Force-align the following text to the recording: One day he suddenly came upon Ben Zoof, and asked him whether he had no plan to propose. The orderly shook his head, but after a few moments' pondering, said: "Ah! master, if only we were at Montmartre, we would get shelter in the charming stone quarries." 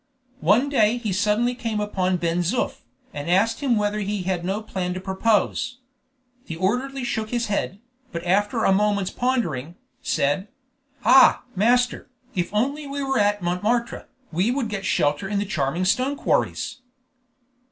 One 0.39 0.67
day 0.67 0.97
he 0.97 1.13
suddenly 1.13 1.53
came 1.53 1.79
upon 1.79 2.17
Ben 2.17 2.39
Zoof, 2.39 2.77
and 3.13 3.29
asked 3.29 3.59
him 3.59 3.75
whether 3.77 3.99
he 3.99 4.23
had 4.23 4.43
no 4.43 4.59
plan 4.63 4.95
to 4.95 4.99
propose. 4.99 5.77
The 6.47 6.55
orderly 6.55 7.03
shook 7.03 7.29
his 7.29 7.45
head, 7.45 7.79
but 8.11 8.23
after 8.25 8.63
a 8.65 8.69
few 8.69 8.77
moments' 8.79 9.11
pondering, 9.11 9.75
said: 10.01 10.47
"Ah! 11.05 11.43
master, 11.55 12.09
if 12.33 12.51
only 12.51 12.87
we 12.87 13.03
were 13.03 13.19
at 13.19 13.43
Montmartre, 13.43 14.07
we 14.31 14.49
would 14.49 14.69
get 14.69 14.87
shelter 14.87 15.29
in 15.29 15.37
the 15.37 15.45
charming 15.45 15.85
stone 15.85 16.15
quarries." 16.15 16.79